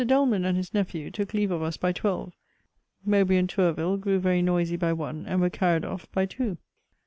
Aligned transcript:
Doleman 0.03 0.45
and 0.45 0.57
his 0.57 0.73
nephew 0.73 1.11
took 1.11 1.31
leave 1.31 1.51
of 1.51 1.61
us 1.61 1.77
by 1.77 1.91
twelve, 1.91 2.33
Mowbray 3.05 3.37
and 3.37 3.47
Tourville 3.47 3.97
grew 3.97 4.17
very 4.17 4.41
noisy 4.41 4.75
by 4.75 4.93
one, 4.93 5.27
and 5.27 5.39
were 5.39 5.51
carried 5.51 5.85
off 5.85 6.11
by 6.11 6.25
two. 6.25 6.57